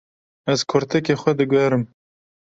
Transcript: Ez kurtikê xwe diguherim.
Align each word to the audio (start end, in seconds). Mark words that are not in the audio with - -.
Ez 0.53 0.59
kurtikê 0.69 1.15
xwe 1.21 1.31
diguherim. 1.39 1.83